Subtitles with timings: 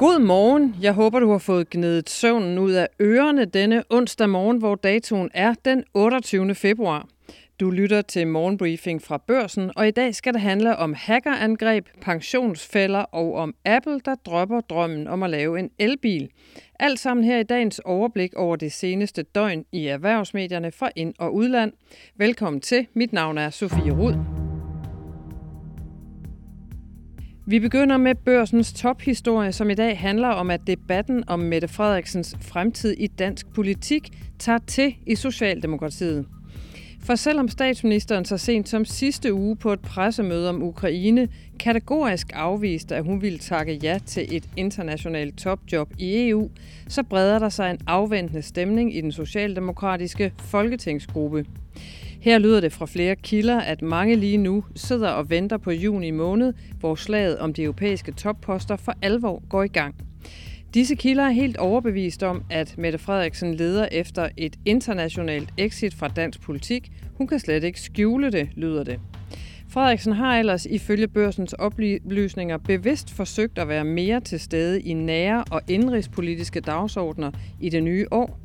[0.00, 0.76] God morgen.
[0.82, 5.30] Jeg håber, du har fået gnedet søvnen ud af ørerne denne onsdag morgen, hvor datoen
[5.34, 6.54] er den 28.
[6.54, 7.08] februar.
[7.60, 13.00] Du lytter til morgenbriefing fra børsen, og i dag skal det handle om hackerangreb, pensionsfælder
[13.00, 16.28] og om Apple, der dropper drømmen om at lave en elbil.
[16.78, 21.34] Alt sammen her i dagens overblik over det seneste døgn i erhvervsmedierne fra ind- og
[21.34, 21.72] udland.
[22.16, 22.86] Velkommen til.
[22.94, 24.49] Mit navn er Sofie Rud.
[27.50, 32.36] Vi begynder med børsens tophistorie, som i dag handler om, at debatten om Mette Frederiksens
[32.40, 36.26] fremtid i dansk politik tager til i Socialdemokratiet.
[37.02, 41.28] For selvom statsministeren så sent som sidste uge på et pressemøde om Ukraine
[41.58, 46.50] kategorisk afviste, at hun ville takke ja til et internationalt topjob i EU,
[46.88, 51.44] så breder der sig en afventende stemning i den socialdemokratiske folketingsgruppe.
[52.20, 56.10] Her lyder det fra flere kilder, at mange lige nu sidder og venter på juni
[56.10, 59.94] måned, hvor slaget om de europæiske topposter for alvor går i gang.
[60.74, 66.08] Disse kilder er helt overbevist om, at Mette Frederiksen leder efter et internationalt exit fra
[66.08, 66.92] dansk politik.
[67.14, 69.00] Hun kan slet ikke skjule det, lyder det.
[69.70, 75.44] Frederiksen har ellers ifølge børsens oplysninger bevidst forsøgt at være mere til stede i nære
[75.50, 78.40] og indrigspolitiske dagsordner i det nye år.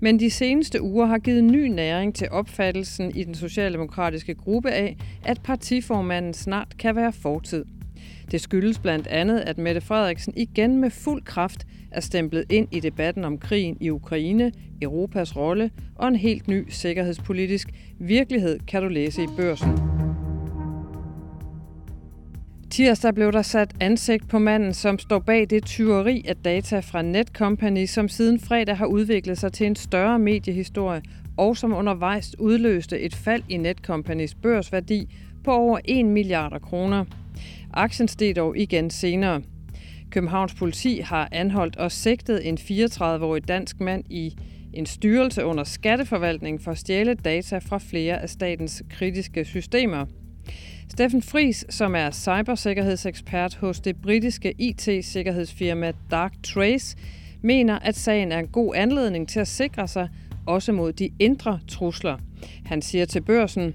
[0.00, 4.96] Men de seneste uger har givet ny næring til opfattelsen i den socialdemokratiske gruppe af,
[5.24, 7.64] at partiformanden snart kan være fortid.
[8.30, 12.80] Det skyldes blandt andet, at Mette Frederiksen igen med fuld kraft er stemplet ind i
[12.80, 18.88] debatten om krigen i Ukraine, Europas rolle og en helt ny sikkerhedspolitisk virkelighed, kan du
[18.88, 19.89] læse i børsen.
[22.70, 27.02] Tirsdag blev der sat ansigt på manden, som står bag det tyveri af data fra
[27.02, 31.02] Netcompany, som siden fredag har udviklet sig til en større mediehistorie,
[31.36, 37.04] og som undervejs udløste et fald i Netcompany's børsværdi på over 1 milliarder kroner.
[37.72, 39.42] Aktien steg dog igen senere.
[40.10, 44.36] Københavns politi har anholdt og sigtet en 34-årig dansk mand i
[44.74, 50.06] en styrelse under skatteforvaltningen for at stjæle data fra flere af statens kritiske systemer.
[50.90, 56.96] Steffen Fris, som er cybersikkerhedsekspert hos det britiske IT-sikkerhedsfirma Dark Trace,
[57.42, 60.08] mener, at sagen er en god anledning til at sikre sig
[60.46, 62.16] også mod de indre trusler.
[62.64, 63.74] Han siger til børsen,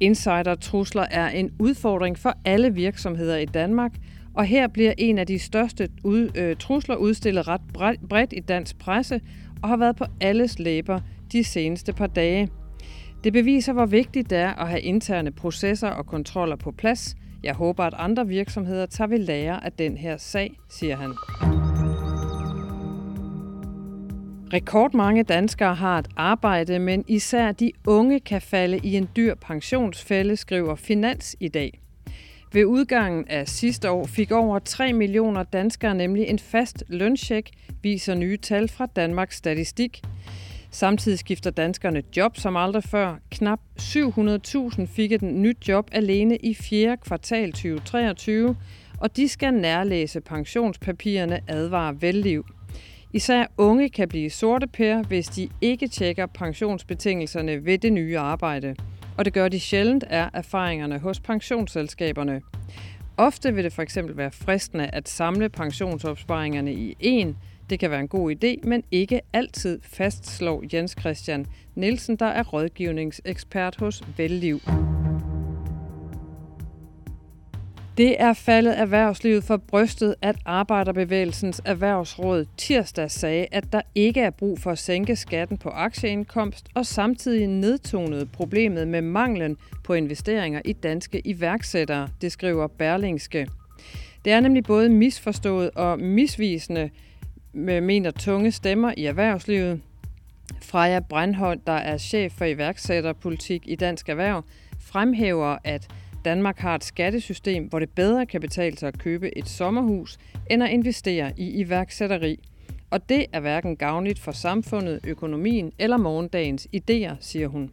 [0.00, 3.92] Insider-trusler er en udfordring for alle virksomheder i Danmark,
[4.34, 7.60] og her bliver en af de største ud, øh, trusler udstillet ret
[8.08, 9.20] bredt i dansk presse
[9.62, 11.00] og har været på alles læber
[11.32, 12.48] de seneste par dage.
[13.26, 17.16] Det beviser, hvor vigtigt det er at have interne processer og kontroller på plads.
[17.42, 21.10] Jeg håber, at andre virksomheder tager ved lære af den her sag, siger han.
[24.52, 30.36] Rekordmange danskere har et arbejde, men især de unge kan falde i en dyr pensionsfælde,
[30.36, 31.80] skriver Finans i dag.
[32.52, 37.50] Ved udgangen af sidste år fik over 3 millioner danskere nemlig en fast løncheck,
[37.82, 40.02] viser nye tal fra Danmarks Statistik.
[40.76, 43.16] Samtidig skifter danskerne job som aldrig før.
[43.30, 46.96] Knap 700.000 fik et nyt job alene i 4.
[46.96, 48.56] kvartal 2023,
[48.98, 52.46] og de skal nærlæse pensionspapirerne advarer velliv.
[53.12, 58.76] Især unge kan blive sorte pære, hvis de ikke tjekker pensionsbetingelserne ved det nye arbejde.
[59.18, 62.40] Og det gør de sjældent er erfaringerne hos pensionsselskaberne.
[63.16, 67.36] Ofte vil det for eksempel være fristende at samle pensionsopsparingerne i en,
[67.70, 72.42] det kan være en god idé, men ikke altid fastslår Jens Christian Nielsen, der er
[72.42, 74.60] rådgivningsekspert hos Velliv.
[77.98, 84.30] Det er faldet erhvervslivet for brystet, at Arbejderbevægelsens Erhvervsråd tirsdag sagde, at der ikke er
[84.30, 90.60] brug for at sænke skatten på aktieindkomst, og samtidig nedtonede problemet med manglen på investeringer
[90.64, 93.48] i danske iværksættere, det skriver Berlingske.
[94.24, 96.90] Det er nemlig både misforstået og misvisende,
[97.56, 99.80] mener tunge stemmer i erhvervslivet.
[100.62, 104.44] Freja Brandhold, der er chef for iværksætterpolitik i Dansk Erhverv,
[104.80, 105.88] fremhæver, at
[106.24, 110.18] Danmark har et skattesystem, hvor det bedre kan betale sig at købe et sommerhus,
[110.50, 112.38] end at investere i iværksætteri.
[112.90, 117.70] Og det er hverken gavnligt for samfundet, økonomien eller morgendagens idéer, siger hun.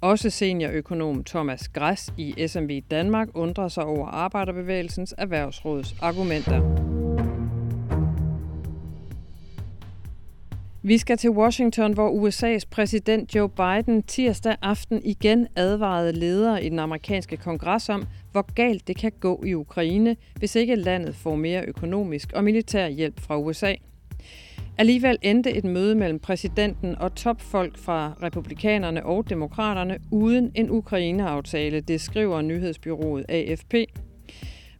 [0.00, 6.97] Også seniorøkonom Thomas Græs i SMV Danmark undrer sig over Arbejderbevægelsens Erhvervsråds argumenter.
[10.88, 16.68] Vi skal til Washington, hvor USA's præsident Joe Biden tirsdag aften igen advarede ledere i
[16.68, 21.36] den amerikanske kongres om, hvor galt det kan gå i Ukraine, hvis ikke landet får
[21.36, 23.74] mere økonomisk og militær hjælp fra USA.
[24.78, 31.80] Alligevel endte et møde mellem præsidenten og topfolk fra republikanerne og demokraterne uden en Ukraine-aftale,
[31.80, 33.74] det skriver nyhedsbyrået AFP.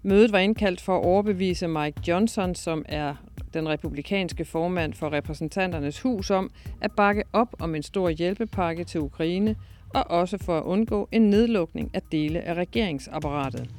[0.03, 3.15] Mødet var indkaldt for at overbevise Mike Johnson, som er
[3.55, 6.51] den republikanske formand for repræsentanternes hus om
[6.81, 9.57] at bakke op om en stor hjælpepakke til Ukraine,
[9.95, 13.71] og også for at undgå en nedlukning af dele af regeringsapparatet.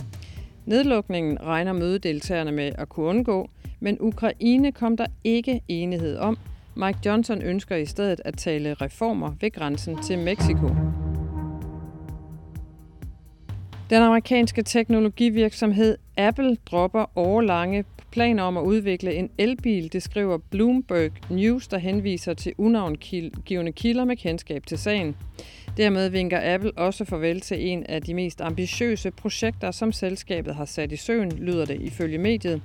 [0.65, 3.49] Nedlukningen regner mødedeltagerne med at kunne undgå,
[3.79, 6.37] men Ukraine kom der ikke enighed om.
[6.75, 10.69] Mike Johnson ønsker i stedet at tale reformer ved grænsen til Mexico.
[13.89, 21.11] Den amerikanske teknologivirksomhed Apple dropper årlange planer om at udvikle en elbil, det skriver Bloomberg
[21.29, 25.15] News, der henviser til unavngivende kilder med kendskab til sagen.
[25.77, 30.65] Dermed vinker Apple også farvel til en af de mest ambitiøse projekter, som selskabet har
[30.65, 32.61] sat i søen, lyder det ifølge mediet.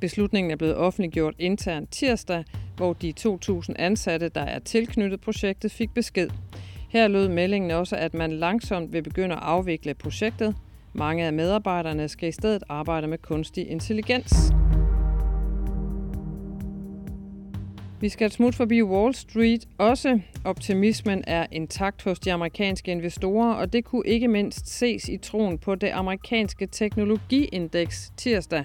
[0.00, 2.44] Beslutningen er blevet offentliggjort internt tirsdag,
[2.76, 6.28] hvor de 2.000 ansatte, der er tilknyttet projektet, fik besked.
[6.94, 10.56] Her lød meldingen også, at man langsomt vil begynde at afvikle projektet.
[10.92, 14.52] Mange af medarbejderne skal i stedet arbejde med kunstig intelligens.
[18.00, 19.68] Vi skal smut forbi Wall Street.
[19.78, 25.16] Også optimismen er intakt hos de amerikanske investorer, og det kunne ikke mindst ses i
[25.16, 28.64] troen på det amerikanske teknologiindeks tirsdag.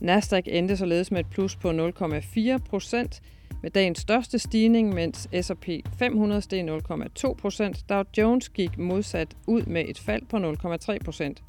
[0.00, 3.22] Nasdaq endte således med et plus på 0,4 procent,
[3.64, 5.68] med dagens største stigning, mens S&P
[5.98, 7.88] 500 steg 0,2 procent.
[7.88, 11.42] Dow Jones gik modsat ud med et fald på 0,3 procent.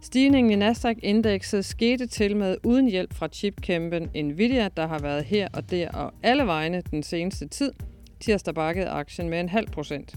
[0.00, 5.48] Stigningen i Nasdaq-indekset skete til med uden hjælp fra chipkæmpen Nvidia, der har været her
[5.52, 7.72] og der og alle vegne den seneste tid.
[8.20, 10.14] Tirsdag bakkede aktien med en halv procent.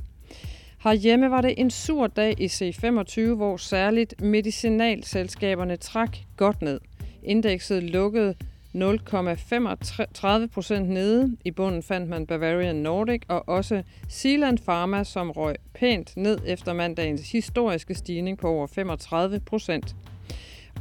[0.83, 6.79] Herhjemme var det en sur dag i C25, hvor særligt medicinalselskaberne trak godt ned.
[7.23, 8.35] Indekset lukkede
[8.75, 11.37] 0,35 procent nede.
[11.45, 16.73] I bunden fandt man Bavarian Nordic og også Sealand Pharma, som røg pænt ned efter
[16.73, 19.95] mandagens historiske stigning på over 35 procent.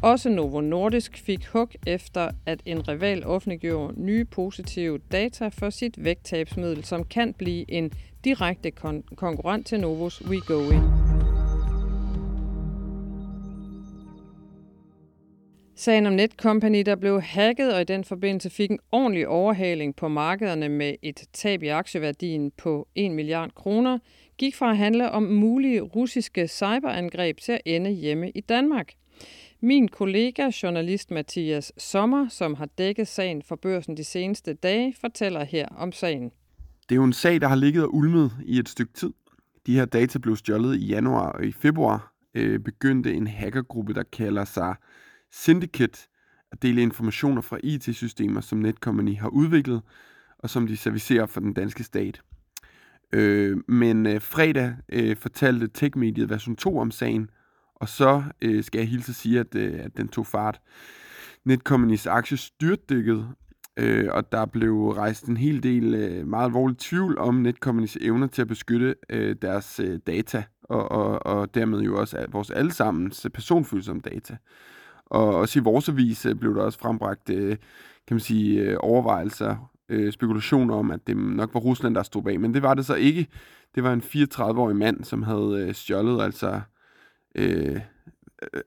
[0.02, 6.05] Også Novo Nordisk fik hug efter, at en rival offentliggjorde nye positive data for sit
[6.05, 7.90] vægttabsmiddel, som kan blive en
[8.25, 11.04] direkte kon- konkurrent til Novos Wegovy.
[15.76, 20.09] Sagen om Netcompany, der blev hacket og i den forbindelse fik en ordentlig overhaling på
[20.09, 23.99] markederne med et tab i aktieværdien på 1 milliard kroner,
[24.38, 28.93] gik fra at handle om mulige russiske cyberangreb til at ende hjemme i Danmark.
[29.61, 35.44] Min kollega, journalist Mathias Sommer, som har dækket sagen for børsen de seneste dage, fortæller
[35.44, 36.31] her om sagen.
[36.88, 39.11] Det er jo en sag, der har ligget og ulmet i et stykke tid.
[39.67, 44.03] De her data blev stjålet i januar og i februar øh, begyndte en hackergruppe, der
[44.12, 44.75] kalder sig
[45.35, 46.09] Syndicate
[46.53, 49.83] at dele informationer fra IT-systemer, som Netcompany har udviklet,
[50.39, 52.23] og som de servicerer for den danske stat.
[53.13, 57.31] Øh, men øh, fredag øh, fortalte Techmediet version 2 om sagen,
[57.75, 60.61] og så øh, skal jeg hilse at sige, at, øh, at den tog fart.
[61.49, 63.29] Netcompany's aktie styrtdykkede,
[63.77, 68.27] øh, og der blev rejst en hel del øh, meget alvorlig tvivl om Netcompany's evner
[68.27, 73.27] til at beskytte øh, deres øh, data, og, og, og dermed jo også vores allesammens
[73.35, 74.37] personfølsomme data.
[75.06, 77.56] Og også i vores avis øh, blev der også frembragt, øh,
[78.06, 79.71] kan man sige, øh, overvejelser,
[80.11, 82.41] spekulationer om, at det nok var Rusland, der stod bag.
[82.41, 83.27] Men det var det så ikke.
[83.75, 86.61] Det var en 34-årig mand, som havde stjålet, altså
[87.35, 87.81] øh,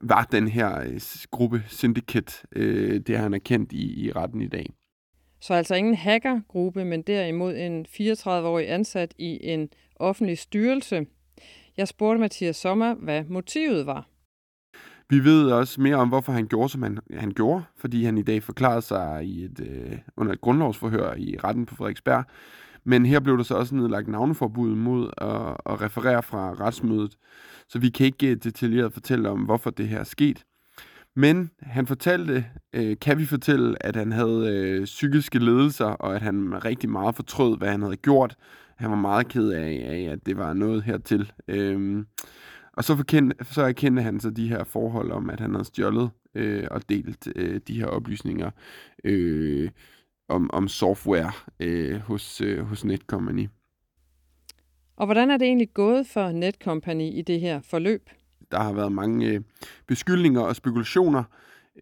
[0.02, 1.00] var den her
[1.32, 2.48] gruppe Syndicate.
[2.52, 4.74] Øh, det han er kendt i, i retten i dag.
[5.40, 11.06] Så altså ingen hackergruppe, men derimod en 34-årig ansat i en offentlig styrelse.
[11.78, 14.08] Jeg spurgte Mathias Sommer, hvad motivet var.
[15.10, 18.22] Vi ved også mere om, hvorfor han gjorde, som han, han gjorde, fordi han i
[18.22, 22.26] dag forklarede sig i et, øh, under et grundlovsforhør i retten på Frederiksberg.
[22.84, 27.18] Men her blev der så også nedlagt navneforbud mod at, at referere fra retsmødet,
[27.70, 30.44] så vi kan ikke øh, detaljeret fortælle om, hvorfor det her er sket.
[31.16, 36.22] Men han fortalte, øh, kan vi fortælle, at han havde øh, psykiske ledelser, og at
[36.22, 38.36] han rigtig meget fortrød, hvad han havde gjort.
[38.78, 41.32] Han var meget ked af, af at det var noget hertil.
[41.48, 42.04] Øh,
[42.78, 46.10] og så, forkendte, så erkendte han så de her forhold om, at han havde stjålet
[46.36, 48.52] øh, og delt øh, de her oplysninger
[49.04, 49.70] øh,
[50.30, 53.48] om, om software øh, hos, øh, hos Netcompany.
[54.98, 58.10] Og hvordan er det egentlig gået for Netcompany i det her forløb?
[58.52, 59.42] Der har været mange øh,
[59.88, 61.24] beskyldninger og spekulationer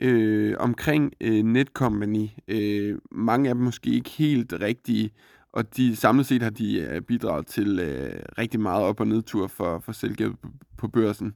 [0.02, 2.28] øh, omkring øh, Netcompany.
[2.48, 5.12] Øh, mange af dem måske ikke helt rigtige
[5.56, 9.48] og de samlet set har de øh, bidraget til øh, rigtig meget op- og nedtur
[9.48, 10.38] for, for selskabet
[10.78, 11.34] på, børsen.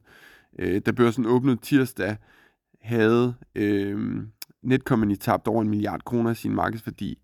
[0.59, 2.17] Øh, da børsen åbnede tirsdag,
[2.81, 4.21] havde øh,
[4.61, 7.19] Netcompany tabt over en milliard kroner af sin markedsværdi.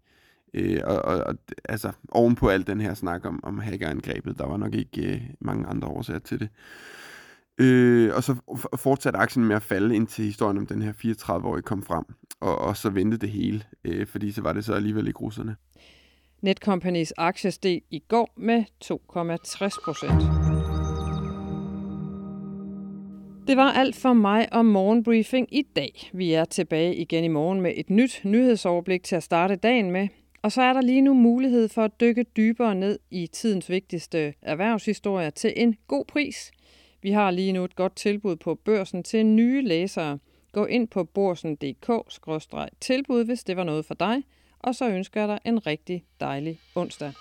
[0.53, 1.35] Øh, og, og, og
[1.69, 5.67] altså ovenpå al den her snak om, om hackerangrebet, der var nok ikke øh, mange
[5.67, 6.49] andre årsager til det.
[7.57, 8.35] Øh, og så
[8.75, 12.05] fortsatte aktien med at falde, indtil historien om den her 34-årige kom frem.
[12.39, 15.55] Og, og så vendte det hele, øh, fordi så var det så alligevel ikke russerne.
[16.45, 20.21] Netcompanies aktie steg i går med 2,60 procent.
[23.47, 26.09] Det var alt for mig om morgenbriefing i dag.
[26.13, 30.07] Vi er tilbage igen i morgen med et nyt nyhedsoverblik til at starte dagen med.
[30.41, 34.33] Og så er der lige nu mulighed for at dykke dybere ned i tidens vigtigste
[34.41, 36.51] erhvervshistorier til en god pris.
[37.01, 40.19] Vi har lige nu et godt tilbud på børsen til nye læsere.
[40.51, 44.23] Gå ind på borsen.dk-tilbud, hvis det var noget for dig,
[44.65, 47.13] og så ønsker jeg dig en rigtig dejlig onsdag.